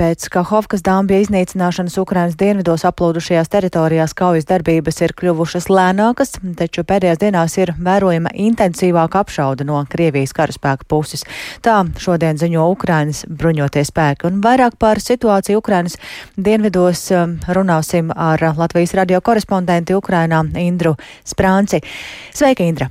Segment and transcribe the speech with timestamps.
[0.00, 7.20] pēc Kahovkas dāmbja iznīcināšanas Ukrainas dienvidos aplūdušajās teritorijās kaujas darbības ir kļuvušas lēnākas, taču pēdējās
[7.20, 11.26] dienās ir vērojama intensīvāka apšauda no Krievijas karaspēka puses.
[11.64, 14.30] Tā šodien ziņo Ukrainas bruņoties spēki.
[14.30, 15.98] Un vairāk par situāciju Ukrainas
[16.36, 20.96] dienvidos um, runāsim ar Latvijas radio korespondenti Ukrainā Indru
[21.28, 21.82] Sprānci.
[22.32, 22.88] Sveika, Indra!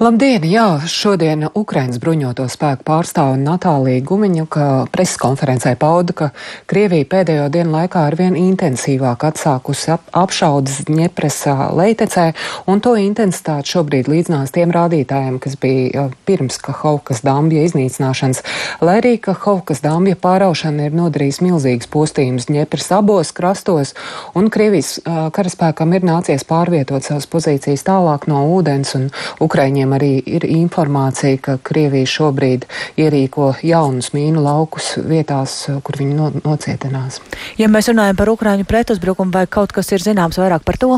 [0.00, 0.42] Labdien!
[0.48, 6.28] Jā, šodien Ukrainas bruņoto spēku pārstāve Natālija Gumiņuka preses konferencē pauda, ka
[6.70, 12.24] Krievija pēdējo dienu laikā arvien intensīvāk atsākusi ap, apšaudas Ņepresā leitecē,
[12.72, 18.42] un to intensitāte šobrīd līdzinās tiem rādītājiem, kas bija pirms Kahovkas dambja iznīcināšanas,
[18.82, 23.94] lai arī Kahovkas dambja pāraušana ir nodarījis milzīgas postījumus Ņepres abos krastos,
[24.34, 30.22] un Krievijas karaspēkam ir nācies pārvietot savas pozīcijas tālāk no ūdens un Ukrainas Ukraiņiem arī
[30.24, 32.62] ir informācija, ka Krievija šobrīd
[32.96, 37.18] ierīko jaunus mīnu laukus vietās, kur viņi no, nocietinās.
[37.60, 40.96] Ja mēs runājam par Ukraiņu pretuzbrukumu, vai kaut kas ir zināms vairāk par to?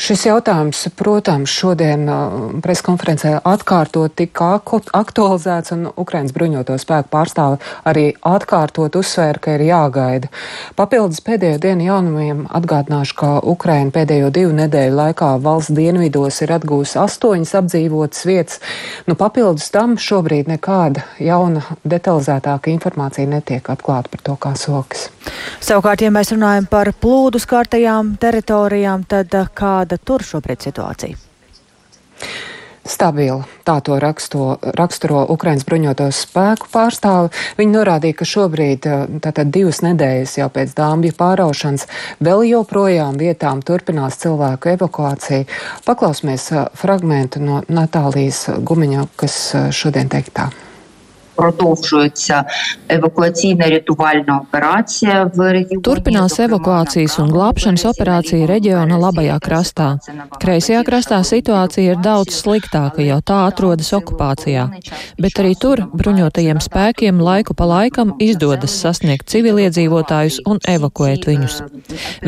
[0.00, 4.54] Šis jautājums, protams, šodien uh, preskonferencē atkārtot tika
[4.96, 10.30] aktualizēts, un Ukrainas bruņoto spēku pārstāve arī atkārtot uzsvēra, ka ir jāgaida.
[10.78, 16.98] Papildus pēdējo dienu jaunumiem atgādināšu, ka Ukraina pēdējo divu nedēļu laikā valsts dienvidos ir atgūsi
[17.02, 18.60] astoņas apdzīvotas vietas.
[19.06, 25.10] Nu, papildus tam šobrīd nekāda jauna detalizētāka informācija netiek atklāta par to, kā sokas.
[25.62, 29.30] Savukārt, ja mēs runājam par plūdus kārtajām teritorijām, tad
[29.82, 31.18] kāda tur šobrīd situācija?
[32.82, 33.44] Stabila.
[33.62, 37.30] Tā to raksto, raksturo Ukrainas bruņotos spēku pārstāvi.
[37.58, 38.88] Viņi norādīja, ka šobrīd,
[39.22, 41.86] tātad divas nedēļas jau pēc dāmbju pāraušanas,
[42.18, 45.46] vēl joprojām vietām turpinās cilvēku evakuācija.
[45.86, 46.50] Paklausīsimies
[46.82, 49.38] fragmentu no Natālijas Gumiņa, kas
[49.70, 50.50] šodien teiktā
[51.37, 52.43] продовжується
[52.89, 55.83] евакуаційна рятувальна операція в регіоні.
[55.87, 59.87] Turpinās evakuācijas un glābšanas operācija reģiona labajā krastā.
[60.41, 64.63] Kreisajā krastā situācija ir daudz sliktāka, jo tā atrodas okupācijā,
[65.21, 71.61] bet arī tur bruņotajiem spēkiem laiku pa laikam izdodas sasniegt civiliedzīvotājus un evakuēt viņus.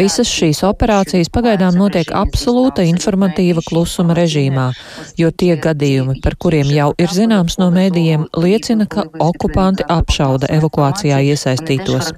[0.01, 4.69] Visas šīs operācijas pagaidām notiek absolūta informatīva klusuma režīmā,
[5.17, 11.20] jo tie gadījumi, par kuriem jau ir zināms no mēdījiem, liecina, ka okupanti apšauda evakuācijā
[11.30, 12.12] iesaistītos.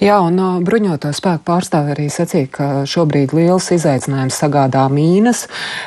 [0.00, 5.44] Jā, un uh, bruņoto spēku pārstāvi arī sacīja, ka šobrīd liels izaicinājums sagādā mīnas,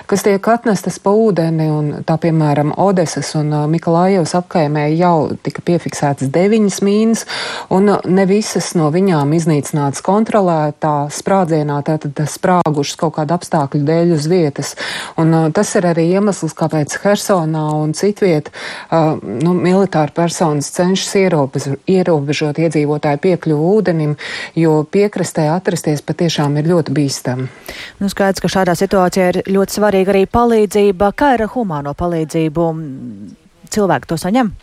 [0.09, 5.63] kas tiek atnestas pa ūdeni, un tā piemēram Odesas un uh, Mikalājevas apkaimē jau tika
[5.65, 7.25] piefiksētas deviņas mīnas,
[7.73, 14.13] un uh, ne visas no viņām iznīcinātas kontrolētā sprādzienā, tātad sprāgušas kaut kādu apstākļu dēļ
[14.19, 14.75] uz vietas.
[15.21, 21.17] Un uh, tas ir arī iemesls, kāpēc Hersonā un citviet uh, nu, militāri personas cenšas
[21.89, 24.16] ierobežot, iedzīvotāju piekļuvu ūdenim,
[24.56, 27.47] jo piekrastē atrasties patiešām ir ļoti bīstami.
[28.00, 31.13] Nu, skaidrs, ka šādā situācijā ir ļoti svarīga arī palīdzība.
[31.16, 32.69] Kā ir ar humāno palīdzību?
[33.75, 34.53] Cilvēki to saņem?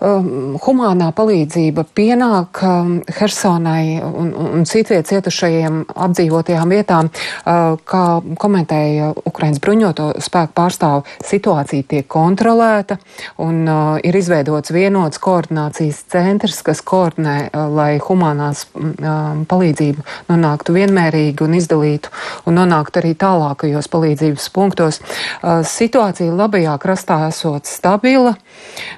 [0.00, 8.04] Um, humānā palīdzība pienāk um, Hersonai un, un citviet cietušajiem apdzīvotajām vietām, uh, kā
[8.40, 12.98] komentēja Ukrainas bruņoto spēku pārstāvu, situācija tiek kontrolēta
[13.42, 20.76] un uh, ir izveidots vienots koordinācijas centrs, kas koordinē, uh, lai humānās um, palīdzība nonāktu
[20.76, 22.12] vienmērīgi un izdalītu
[22.48, 25.00] un nonāktu arī tālākajos palīdzības punktos.
[25.00, 28.36] Uh, situācija labajā krastā esot stabila,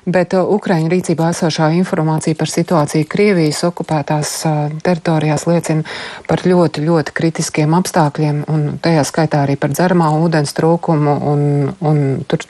[0.06, 4.34] bet uh, Ukraiņa rīcībā esošā informācija par situāciju Krievijas okupētās
[4.84, 5.86] teritorijās liecina
[6.28, 11.42] par ļoti, ļoti kritiskiem apstākļiem, un tajā skaitā arī par dzeramā ūdens trūkumu, un,
[11.80, 12.44] un tur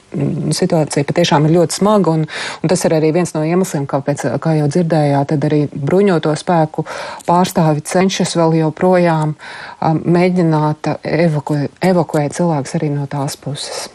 [0.57, 4.57] situācija patiešām ir ļoti smaga, un, un tas ir arī viens no iemesliem, kāpēc, kā
[4.59, 6.87] jau dzirdējāt, tad arī bruņoto spēku
[7.29, 13.89] pārstāvi cenšas vēl joprojām um, mēģināt evakuēt, evakuēt cilvēkus arī no tās puses.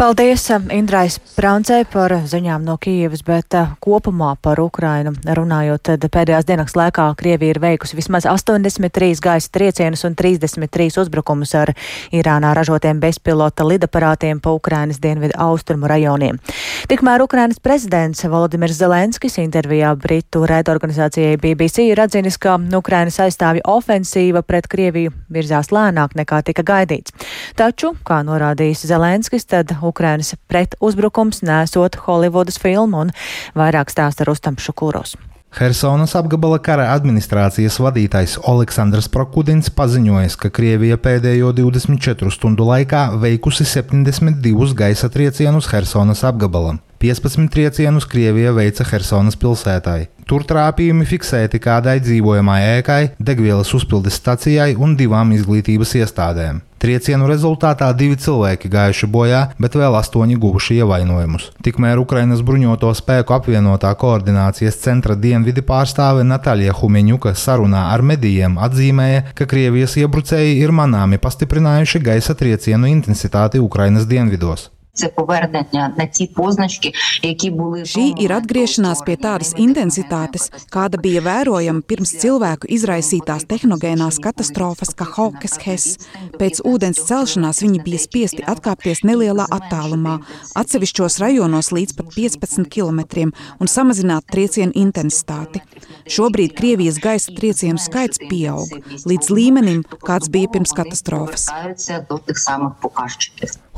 [0.00, 6.06] Paldies um, Indrais Prancē par ziņām no Kijevas, bet uh, kopumā par Ukrainu runājot, tad
[6.14, 11.74] pēdējās dienas laikā Krievija ir veikusi vismaz 83 gaisa triecienus un 33 uzbrukumus ar
[12.16, 16.40] Irānā ražotiem bezpilota lidaparātiem pa Ukrainas dienvidu austrumu rajoniem.
[16.88, 24.40] Tikmēr Ukrainas prezidents Volodimirs Zelenskis intervijā Britu raidorganizācijai BBC ir atzinis, ka Ukrainas aizstāvja ofensīva
[24.48, 27.12] pret Krieviju virzās lēnāk nekā tika gaidīts.
[27.60, 33.12] Taču, kā norādījis Zelenskis, tad Ukrainas pretuzbrukums nesot Holivudas filmu un
[33.58, 35.16] vairāk stāsta Rustam Šukūros.
[35.50, 43.66] Helsonas apgabala kara administrācijas vadītājs Aleksandrs Prokudins paziņoja, ka Krievija pēdējo 24 stundu laikā veikusi
[43.66, 46.78] 72 gaisa triecienus Helsonas apgabalam.
[47.02, 50.04] 15 triecienus Krievija veica Helsonas pilsētai.
[50.30, 56.62] Tur trāpījumi fiksēti kādai dzīvojamai ēkai, degvielas uzpildes stacijai un divām izglītības iestādēm.
[56.80, 61.50] Triecienu rezultātā divi cilvēki gājuši bojā, bet vēl astoņi guvuši ievainojumus.
[61.60, 69.28] Tikmēr Ukrainas bruņoto spēku apvienotā koordinācijas centra dienvidi pārstāve Natālija Humeņuka sarunā ar medijiem atzīmēja,
[69.36, 74.70] ka Krievijas iebrucēji ir manāmi pastiprinājuši gaisa triecienu intensitāti Ukrainas dienvidos.
[74.99, 76.91] Це повернення на ті позначки,
[77.23, 84.21] які були Šī ir atgriešanās pie tādas intensitātes, kāda bija vērojama pirms cilvēku izraisītās tehnogēnās
[84.23, 85.85] katastrofas Kahokes Hes.
[86.39, 90.15] Pēc ūdens celšanās viņi bija spiesti atkāpties nelielā attālumā,
[90.61, 93.01] atsevišķos rajonos līdz pat 15 km
[93.59, 95.59] un samazināt triecienu intensitāti.
[96.07, 98.71] Šobrīd Krievijas gaisa triecienu skaits pieaug
[99.11, 101.49] līdz līmenim, kāds bija pirms katastrofas.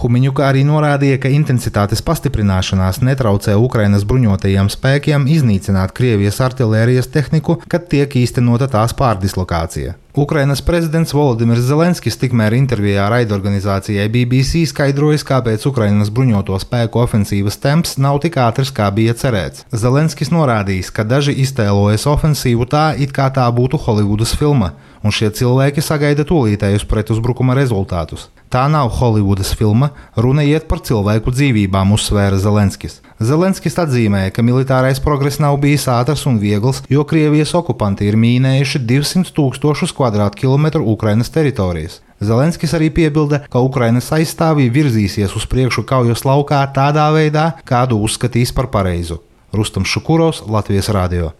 [0.02, 7.86] Humiņuka arī norādīja, ka intensitātes pastiprināšanās netraucē Ukrainas bruņotajiem spēkiem iznīcināt Krievijas artērijas tehniku, kad
[7.92, 9.94] tiek īstenota tās pārdislokācija.
[10.12, 17.96] Ukrainas prezidents Volodimirs Zelenskis tikmēr intervijā raidorganizācijai BBC skaidrojis, kāpēc Ukrainas bruņoto spēku ofensīvas temps
[17.96, 19.64] nav tik ātrs, kā bija cerēts.
[19.72, 25.30] Zelenskis norādījis, ka daži iztēlojas ofensīvu tā, it kā tā būtu Holivudas filma, un šie
[25.34, 28.28] cilvēki sagaida tūlītējus pretuzbrukuma rezultātus.
[28.52, 32.98] Tā nav Holivudas filma, runa iet par cilvēku dzīvībām, uzsvēra Zelenskis.
[33.16, 38.82] Zelenskis atzīmēja, ka militārais progress nav bijis ātrs un viegls, jo Krievijas okupanti ir mīnējuši
[38.84, 42.02] 200 tūkstošus kvadrātkilometru Ukrainas teritorijas.
[42.20, 48.52] Zelenskis arī piebilda, ka Ukrainas aizstāvji virzīsies uz priekšu kaujas laukā tādā veidā, kādu uzskatīs
[48.52, 49.22] par pareizu.
[49.52, 51.32] Rustam Šukuros, Latvijas Rādio.